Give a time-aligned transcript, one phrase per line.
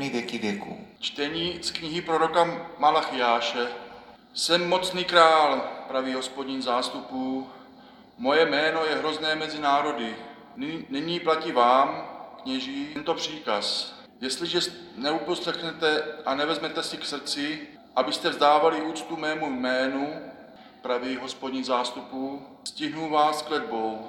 [0.00, 0.86] všechny věky věků.
[0.98, 3.68] Čtení z knihy proroka Malachiáše.
[4.34, 7.48] Jsem mocný král, pravý hospodin zástupů.
[8.18, 10.16] Moje jméno je hrozné mezi národy.
[10.88, 12.08] Nyní platí vám,
[12.42, 13.94] kněží, tento příkaz.
[14.20, 14.60] Jestliže
[14.96, 20.08] neuposlechnete a nevezmete si k srdci, abyste vzdávali úctu mému jménu,
[20.82, 24.08] pravý hospodin zástupů, stihnu vás kletbou.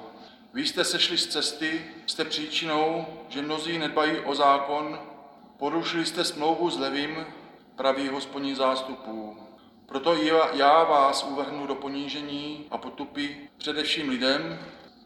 [0.54, 5.11] Vy jste sešli z cesty, jste příčinou, že mnozí nedbají o zákon,
[5.62, 7.26] porušili jste smlouvu s levým,
[7.76, 9.36] pravý hospodin zástupů.
[9.86, 10.14] Proto
[10.52, 13.28] já vás uvrhnu do ponížení a potupy
[13.58, 14.58] především lidem,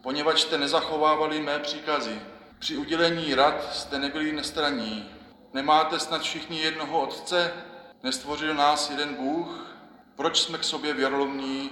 [0.03, 2.21] poněvadž jste nezachovávali mé příkazy.
[2.59, 5.11] Při udělení rad jste nebyli nestraní.
[5.55, 7.53] Nemáte snad všichni jednoho Otce?
[8.03, 9.77] Nestvořil nás jeden Bůh?
[10.15, 11.71] Proč jsme k sobě věrolomní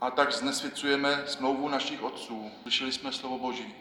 [0.00, 2.50] a tak znesvěcujeme smlouvu našich otců?
[2.62, 3.74] Slyšeli jsme slovo Boží.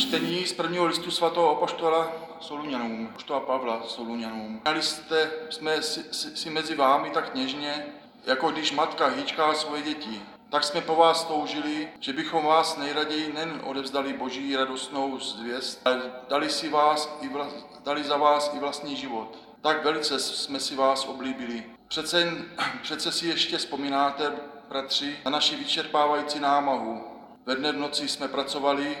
[0.00, 4.60] Čtení z prvního listu svatého apoštola Soluňanům, apoštola Pavla Soluňanům.
[4.64, 7.86] Měli jste, jsme si, si, si mezi vámi tak něžně,
[8.26, 10.22] jako když matka hýčká svoje děti.
[10.50, 16.12] Tak jsme po vás toužili, že bychom vás nejraději nejen odevzdali boží radostnou zvěst, ale
[16.28, 17.48] dali, si vás i vla,
[17.84, 19.38] dali za vás i vlastní život.
[19.60, 21.64] Tak velice jsme si vás oblíbili.
[21.88, 22.32] Přece,
[22.82, 24.32] přece si ještě vzpomínáte,
[24.68, 27.04] bratři, na naši vyčerpávající námahu.
[27.46, 28.98] Ve dne v noci jsme pracovali,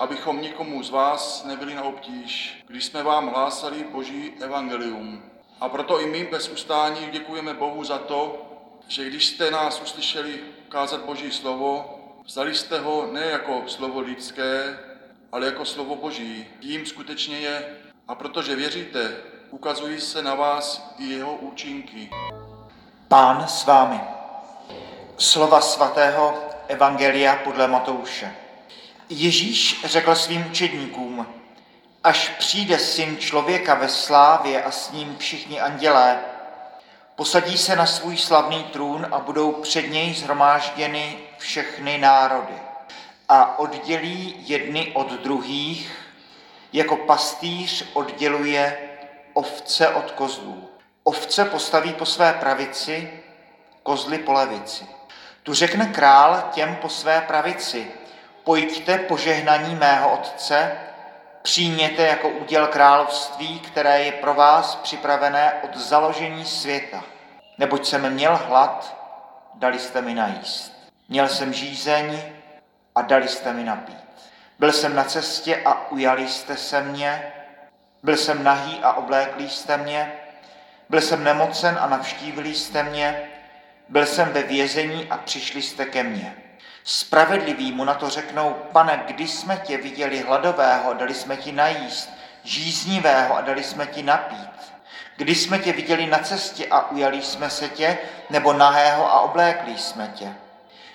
[0.00, 5.22] abychom nikomu z vás nebyli na obtíž, když jsme vám hlásali Boží evangelium.
[5.60, 8.46] A proto i my bez ustání děkujeme Bohu za to,
[8.88, 14.78] že když jste nás uslyšeli kázat Boží slovo, vzali jste ho ne jako slovo lidské,
[15.32, 16.46] ale jako slovo Boží.
[16.60, 17.76] Tím skutečně je.
[18.08, 19.16] A protože věříte,
[19.50, 22.10] ukazují se na vás i jeho účinky.
[23.08, 24.00] Pán s vámi.
[25.18, 26.34] Slova svatého
[26.68, 28.45] Evangelia podle Matouše.
[29.08, 31.26] Ježíš řekl svým učedníkům,
[32.04, 36.20] až přijde syn člověka ve slávě a s ním všichni andělé,
[37.16, 42.54] Posadí se na svůj slavný trůn a budou před něj zhromážděny všechny národy
[43.28, 46.08] a oddělí jedny od druhých,
[46.72, 48.78] jako pastýř odděluje
[49.32, 50.68] ovce od kozlů.
[51.04, 53.22] Ovce postaví po své pravici,
[53.82, 54.86] kozly po levici.
[55.42, 57.86] Tu řekne král těm po své pravici,
[58.46, 60.72] pojďte požehnaní mého otce,
[61.42, 67.04] Přijměte jako úděl království, které je pro vás připravené od založení světa.
[67.58, 68.96] Neboť jsem měl hlad,
[69.54, 70.88] dali jste mi najíst.
[71.08, 72.22] Měl jsem žízeň
[72.94, 73.98] a dali jste mi napít.
[74.58, 77.32] Byl jsem na cestě a ujali jste se mě.
[78.02, 80.12] Byl jsem nahý a oblékli jste mě.
[80.88, 83.28] Byl jsem nemocen a navštívili jste mě.
[83.88, 86.45] Byl jsem ve vězení a přišli jste ke mně.
[86.88, 92.10] Spravedliví mu na to řeknou, pane, kdy jsme tě viděli hladového, dali jsme ti najíst,
[92.44, 94.72] žíznivého a dali jsme ti napít.
[95.16, 97.98] Kdy jsme tě viděli na cestě a ujali jsme se tě,
[98.30, 100.34] nebo nahého a oblékli jsme tě.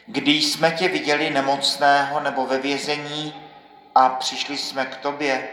[0.06, 3.34] Kdy jsme tě viděli nemocného nebo ve vězení
[3.96, 5.50] a přišli jsme k tobě.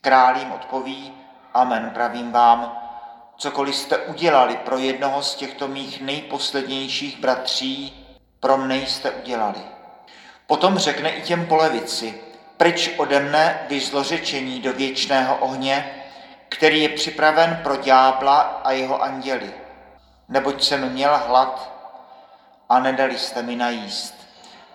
[0.00, 1.12] Králím odpoví,
[1.54, 2.78] amen, pravím vám,
[3.36, 8.03] cokoliv jste udělali pro jednoho z těchto mých nejposlednějších bratří,
[8.44, 9.60] pro mne jste udělali.
[10.46, 12.20] Potom řekne i těm polevici,
[12.56, 15.94] pryč ode mne vy zlořečení do věčného ohně,
[16.48, 19.54] který je připraven pro ďábla a jeho anděli.
[20.28, 21.72] Neboť jsem měl hlad
[22.68, 24.14] a nedali jste mi najíst.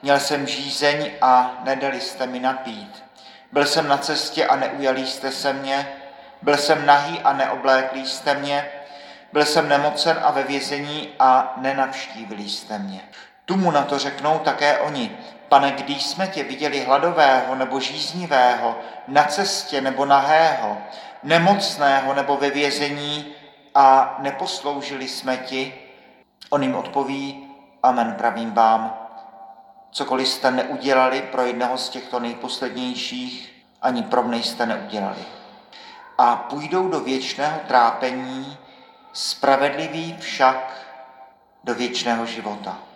[0.01, 3.03] Měl jsem žízeň a nedali jste mi napít.
[3.51, 5.93] Byl jsem na cestě a neujali jste se mě.
[6.41, 8.71] Byl jsem nahý a neoblékli jste mě.
[9.33, 13.01] Byl jsem nemocen a ve vězení a nenavštívili jste mě.
[13.49, 15.17] Tu mu na to řeknou také oni.
[15.47, 18.77] Pane, když jsme tě viděli hladového nebo žíznivého,
[19.07, 20.77] na cestě nebo nahého,
[21.23, 23.33] nemocného nebo ve vězení
[23.75, 25.73] a neposloužili jsme ti,
[26.49, 27.47] on jim odpoví,
[27.83, 29.07] amen, pravím vám,
[29.91, 35.25] cokoliv jste neudělali pro jednoho z těchto nejposlednějších, ani pro mne jste neudělali.
[36.17, 38.57] A půjdou do věčného trápení,
[39.13, 40.85] spravedliví však
[41.63, 42.88] do věčného života.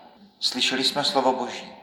[0.44, 1.74] Slyšeli jsme slovo Boží.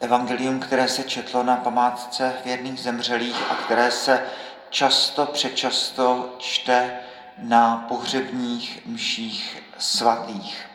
[0.00, 4.22] Evangelium, které se četlo na památce věrných zemřelých a které se
[4.70, 6.92] často, přečasto čte
[7.38, 10.66] na pohřebních mších svatých.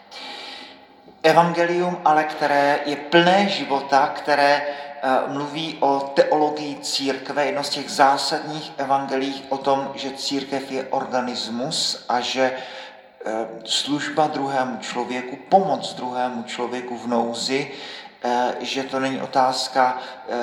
[1.23, 7.89] Evangelium, ale které je plné života, které eh, mluví o teologii církve, jedno z těch
[7.89, 12.57] zásadních evangelí o tom, že církev je organismus a že
[13.65, 17.71] služba druhému člověku, pomoc druhému člověku v nouzi
[18.23, 20.33] eh, že to není otázka, eh,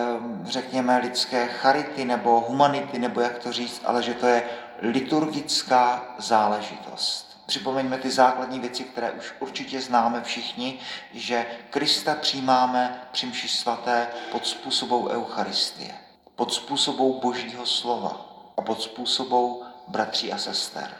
[0.44, 4.42] řekněme, lidské charity nebo humanity, nebo jak to říct, ale že to je
[4.78, 7.42] liturgická záležitost.
[7.46, 10.78] Připomeňme ty základní věci, které už určitě známe všichni,
[11.14, 15.94] že Krista přijímáme při mši svaté pod způsobou Eucharistie,
[16.36, 18.26] pod způsobou Božího slova
[18.56, 20.90] a pod způsobou bratří a sester.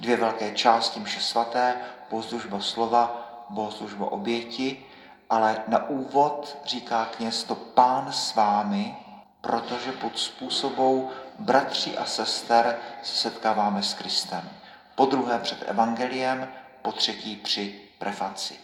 [0.00, 1.76] Dvě velké části mše svaté,
[2.10, 4.86] bohoslužba slova, bohoslužba oběti,
[5.30, 8.96] ale na úvod říká kněz to pán s vámi,
[9.40, 14.50] protože pod způsobou bratří a sester se setkáváme s Kristem.
[14.94, 16.48] Po druhé před evangeliem,
[16.82, 18.54] po třetí při prefaci.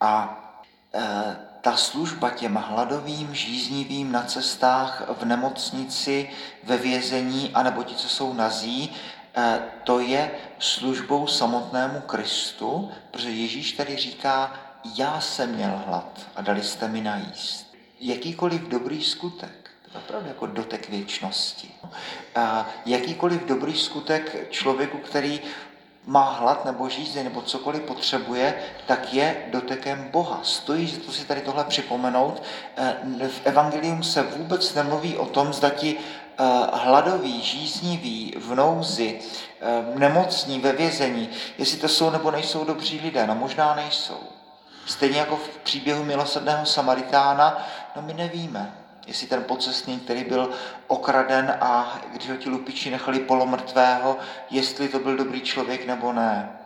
[0.00, 0.38] A
[0.94, 6.30] e, ta služba těm hladovým, žíznivým na cestách, v nemocnici,
[6.64, 8.96] ve vězení, anebo ti, co jsou nazí,
[9.84, 14.52] to je službou samotnému Kristu, protože Ježíš tady říká,
[14.96, 17.74] já jsem měl hlad a dali jste mi najíst.
[18.00, 21.70] Jakýkoliv dobrý skutek, opravdu jako dotek věčnosti.
[22.34, 25.40] A jakýkoliv dobrý skutek člověku, který
[26.06, 28.54] má hlad nebo žízeň nebo cokoliv potřebuje,
[28.86, 30.40] tak je dotekem Boha.
[30.42, 32.42] Stojí za to si tady tohle připomenout.
[32.76, 32.96] Eh,
[33.28, 36.02] v Evangelium se vůbec nemluví o tom, zda ti eh,
[36.72, 39.20] hladoví, žízniví, v nouzi,
[39.60, 41.28] eh, nemocní, ve vězení,
[41.58, 43.26] jestli to jsou nebo nejsou dobří lidé.
[43.26, 44.20] No možná nejsou.
[44.86, 47.66] Stejně jako v příběhu milosrdného Samaritána,
[47.96, 48.74] no my nevíme,
[49.06, 50.50] jestli ten pocestný, který byl
[50.86, 54.16] okraden a když ho ti lupiči nechali polomrtvého,
[54.50, 56.56] jestli to byl dobrý člověk nebo ne.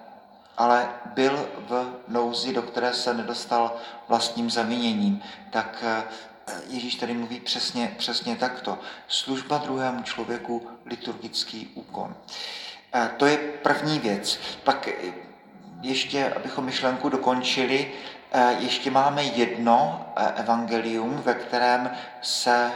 [0.56, 3.76] Ale byl v nouzi, do které se nedostal
[4.08, 5.22] vlastním zaviněním.
[5.50, 6.02] Tak eh,
[6.68, 8.78] Ježíš tady mluví přesně, přesně takto.
[9.08, 12.16] Služba druhému člověku, liturgický úkon.
[12.94, 14.40] Eh, to je první věc.
[14.64, 14.88] Pak
[15.82, 17.92] ještě, abychom myšlenku dokončili,
[18.36, 21.90] Eh, ještě máme jedno eh, evangelium, ve kterém
[22.22, 22.72] se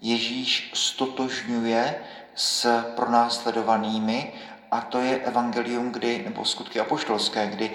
[0.00, 1.94] Ježíš stotožňuje
[2.34, 4.32] s pronásledovanými
[4.70, 7.70] a to je evangelium, kdy, nebo skutky apoštolské, kdy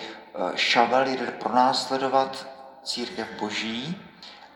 [0.56, 2.48] Šavel jde pronásledovat
[2.84, 3.98] církev boží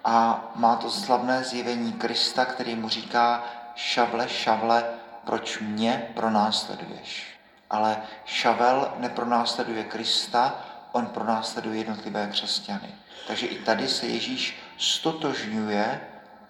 [0.04, 3.44] a má to slavné zjevení Krista, který mu říká
[3.76, 4.84] Šavle, Šavle,
[5.26, 7.40] proč mě pronásleduješ?
[7.70, 12.96] Ale Šavel nepronásleduje Krista, on pronásleduje jednotlivé křesťany.
[13.28, 16.02] Takže i tady se Ježíš stotožňuje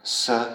[0.04, 0.46] s eh,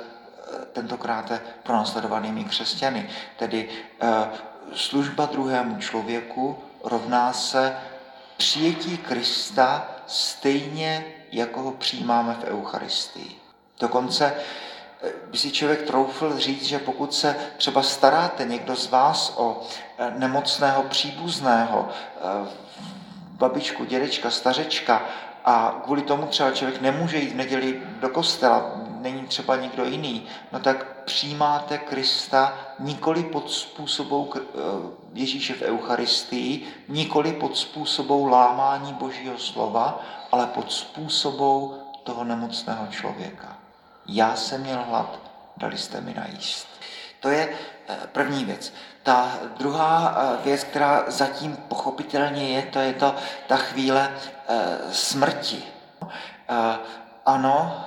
[0.73, 3.09] tentokrát pronásledovanými křesťany.
[3.37, 3.69] Tedy
[4.01, 4.29] eh,
[4.75, 7.77] služba druhému člověku rovná se
[8.37, 13.37] přijetí Krista stejně, jako ho přijímáme v Eucharistii.
[13.81, 14.35] Dokonce
[15.03, 19.63] eh, by si člověk troufl říct, že pokud se třeba staráte někdo z vás o
[20.19, 21.89] nemocného příbuzného
[23.39, 25.03] babičku, dědečka, stařečka
[25.45, 30.27] a kvůli tomu třeba člověk nemůže jít v neděli do kostela, není třeba nikdo jiný,
[30.53, 34.41] no tak přijímáte Krista nikoli pod způsobou eh,
[35.13, 40.01] Ježíše v Eucharistii, nikoli pod způsobou lámání Božího slova,
[40.33, 43.57] ale pod způsobou toho nemocného člověka.
[44.07, 45.21] Já jsem měl hlad,
[45.57, 46.69] dali jste mi najíst.
[47.21, 47.49] To je
[47.89, 48.73] eh, první věc.
[49.03, 53.15] Ta druhá eh, věc, která zatím pochopitelně je, to je to
[53.47, 54.15] ta chvíle
[54.93, 55.63] smrti.
[57.27, 57.85] Ano,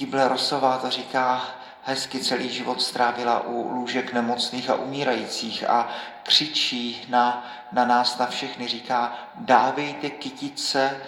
[0.00, 1.42] Kýble Rosová to říká
[1.82, 5.88] hezky, celý život strávila u lůžek nemocných a umírajících a
[6.22, 11.00] křičí na, na nás, na všechny, říká, dávejte kytice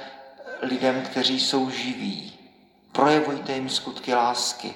[0.62, 2.38] lidem, kteří jsou živí.
[2.93, 4.75] Projevujte jim skutky lásky.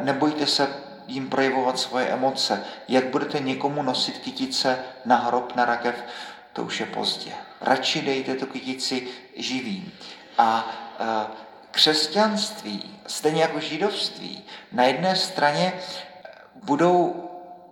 [0.00, 0.68] Nebojte se
[1.06, 2.64] jim projevovat svoje emoce.
[2.88, 5.94] Jak budete někomu nosit kytice na hrob, na rakev,
[6.52, 7.32] to už je pozdě.
[7.60, 9.92] Radši dejte tu kytici živým.
[10.38, 10.70] A
[11.00, 15.72] e, křesťanství, stejně jako židovství, na jedné straně
[16.54, 17.24] budou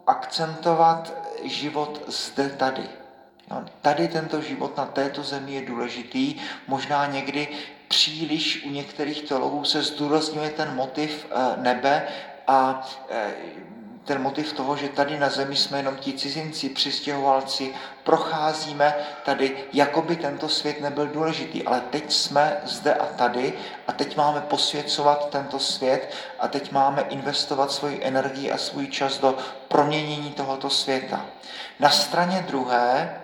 [0.07, 1.13] akcentovat
[1.45, 2.89] život zde tady.
[3.51, 6.35] No, tady tento život na této zemi je důležitý,
[6.69, 7.49] možná někdy
[7.89, 12.09] příliš u některých teologů se zdůrazňuje ten motiv e, nebe,
[12.47, 13.31] a e,
[14.07, 18.95] ten motiv toho, že tady na zemi jsme jenom ti cizinci, přistěhovalci, procházíme
[19.25, 23.53] tady, jako by tento svět nebyl důležitý, ale teď jsme zde a tady
[23.89, 29.19] a teď máme posvěcovat tento svět a teď máme investovat svoji energii a svůj čas
[29.19, 31.27] do proměnění tohoto světa.
[31.81, 33.21] Na straně druhé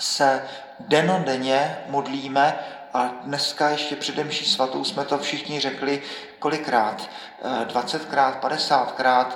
[0.00, 0.42] se
[0.80, 2.58] denodenně modlíme
[2.94, 6.02] a dneska ještě před mší svatou jsme to všichni řekli
[6.38, 7.10] kolikrát,
[7.64, 9.26] 20krát, eh, 50krát,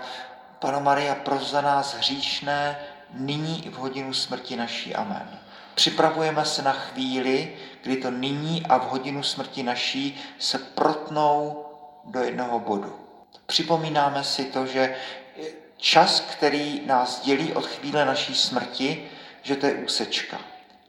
[0.60, 2.78] Pano Maria, pros za nás hříšné,
[3.14, 4.94] nyní i v hodinu smrti naší.
[4.94, 5.38] Amen.
[5.74, 11.64] Připravujeme se na chvíli, kdy to nyní a v hodinu smrti naší se protnou
[12.04, 13.06] do jednoho bodu.
[13.46, 14.96] Připomínáme si to, že
[15.76, 19.10] čas, který nás dělí od chvíle naší smrti,
[19.42, 20.38] že to je úsečka.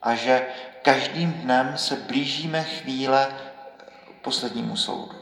[0.02, 0.46] A že
[0.82, 3.36] každým dnem se blížíme chvíle
[4.22, 5.16] poslednímu soudu.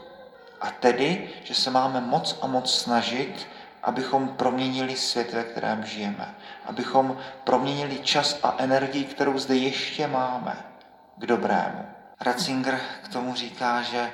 [0.61, 3.47] A tedy, že se máme moc a moc snažit,
[3.83, 6.35] abychom proměnili svět, ve kterém žijeme.
[6.65, 10.57] Abychom proměnili čas a energii, kterou zde ještě máme,
[11.17, 11.85] k dobrému.
[12.21, 14.11] Ratzinger k tomu říká, že,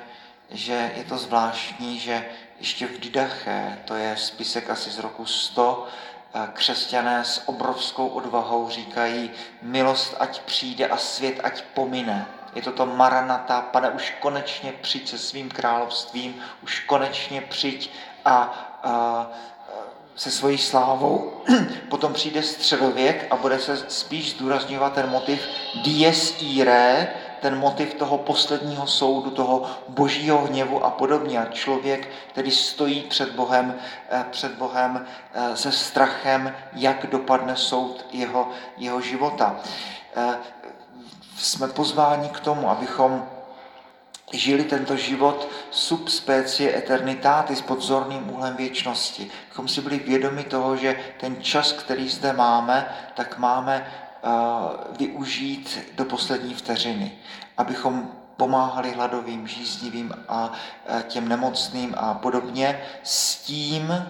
[0.49, 2.25] že je to zvláštní, že
[2.59, 5.87] ještě v Didache, to je spisek asi z roku 100,
[6.33, 9.31] eh, křesťané s obrovskou odvahou říkají,
[9.61, 12.27] milost ať přijde a svět ať pomine.
[12.55, 17.91] Je to to maranata, pane, už konečně přijď se svým královstvím, už konečně přijď
[18.25, 18.33] a,
[18.83, 19.27] a
[20.17, 21.33] se svojí slávou.
[21.89, 25.41] Potom přijde středověk a bude se spíš zdůrazňovat ten motiv
[25.83, 27.07] dies irae,
[27.41, 31.39] ten motiv toho posledního soudu, toho božího hněvu a podobně.
[31.39, 33.75] A člověk, který stojí před Bohem,
[34.09, 39.55] eh, před Bohem eh, se strachem, jak dopadne soud jeho, jeho života.
[40.15, 40.37] Eh,
[41.37, 43.29] jsme pozváni k tomu, abychom
[44.31, 49.31] žili tento život sub specie eternitatis pod zorným úhlem věčnosti.
[49.45, 54.31] Abychom si byli vědomi toho, že ten čas, který zde máme, tak máme uh,
[54.97, 57.11] využít do poslední vteřiny.
[57.57, 60.51] Abychom pomáhali hladovým, žíznivým a
[61.07, 62.81] těm nemocným a podobně.
[63.03, 64.09] S tím,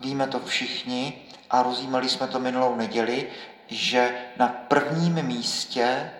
[0.00, 3.28] víme to všichni, a rozjímali jsme to minulou neděli,
[3.68, 6.10] že na prvním místě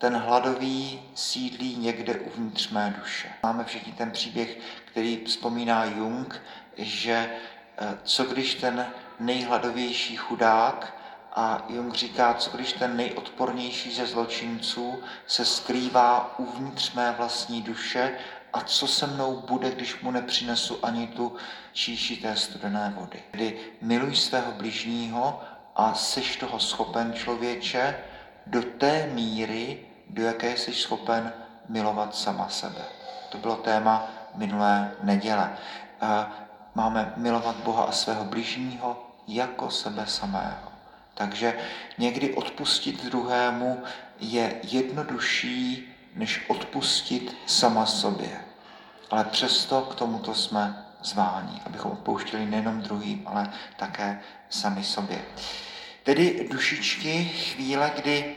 [0.00, 3.28] ten hladový sídlí někde uvnitř mé duše.
[3.42, 6.42] Máme všichni ten příběh, který vzpomíná Jung,
[6.76, 7.30] že
[7.78, 8.86] eh, co když ten
[9.18, 10.96] nejhladovější chudák
[11.32, 18.18] a Jung říká, co když ten nejodpornější ze zločinců se skrývá uvnitř mé vlastní duše
[18.52, 21.36] a co se mnou bude, když mu nepřinesu ani tu
[21.72, 23.22] číši té studené vody.
[23.30, 25.40] Kdy miluj svého bližního
[25.76, 27.96] a seš toho schopen člověče
[28.46, 31.32] do té míry, do jaké jsi schopen
[31.68, 32.84] milovat sama sebe.
[33.28, 35.52] To bylo téma minulé neděle.
[36.74, 40.70] Máme milovat Boha a svého bližního jako sebe samého.
[41.14, 41.58] Takže
[41.98, 43.82] někdy odpustit druhému
[44.20, 48.40] je jednodušší, než odpustit sama sobě.
[49.10, 55.22] Ale přesto k tomuto jsme zváni, abychom odpouštěli nejenom druhým, ale také sami sobě.
[56.02, 58.36] Tedy dušičky, chvíle, kdy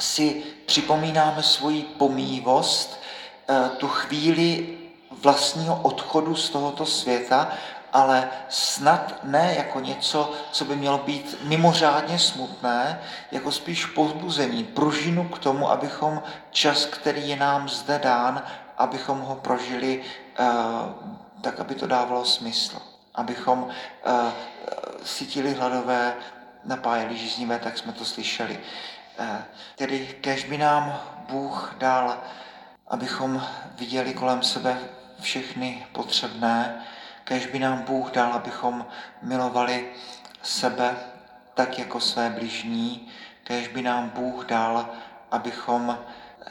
[0.00, 3.00] si připomínáme svoji pomývost,
[3.48, 4.78] eh, tu chvíli
[5.10, 7.52] vlastního odchodu z tohoto světa,
[7.92, 13.00] ale snad ne jako něco, co by mělo být mimořádně smutné,
[13.32, 18.42] jako spíš povzbuzení, pružinu k tomu, abychom čas, který je nám zde dán,
[18.78, 20.02] abychom ho prožili
[20.38, 20.44] eh,
[21.40, 22.78] tak, aby to dávalo smysl.
[23.14, 23.68] Abychom
[24.04, 24.32] eh,
[25.04, 26.14] cítili hladové,
[26.64, 28.58] napájeli žíznivé, tak jsme to slyšeli.
[29.18, 29.44] Eh,
[29.76, 32.18] tedy kež by nám Bůh dal,
[32.88, 33.42] abychom
[33.74, 34.78] viděli kolem sebe
[35.20, 36.84] všechny potřebné,
[37.24, 38.86] kež by nám Bůh dal, abychom
[39.22, 39.92] milovali
[40.42, 40.96] sebe
[41.54, 43.08] tak jako své bližní,
[43.44, 44.88] kež by nám Bůh dal,
[45.30, 45.98] abychom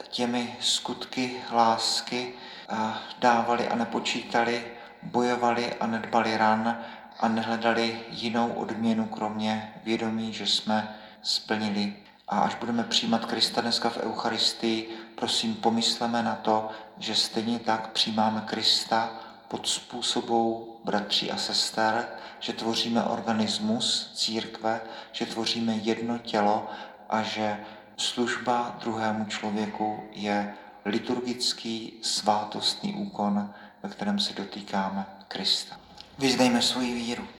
[0.08, 2.34] těmi skutky lásky
[2.68, 2.76] eh,
[3.18, 4.64] dávali a nepočítali,
[5.02, 6.78] bojovali a nedbali ran
[7.20, 13.90] a nehledali jinou odměnu, kromě vědomí, že jsme splnili a až budeme přijímat Krista dneska
[13.90, 19.10] v Eucharistii, prosím, pomysleme na to, že stejně tak přijímáme Krista
[19.48, 22.08] pod způsobou bratří a sester,
[22.40, 24.80] že tvoříme organismus církve,
[25.12, 26.70] že tvoříme jedno tělo
[27.08, 27.60] a že
[27.96, 35.76] služba druhému člověku je liturgický svátostný úkon, ve kterém se dotýkáme Krista.
[36.18, 37.28] Vyzdejme svoji víru.